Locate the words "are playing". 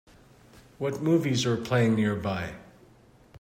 1.45-1.93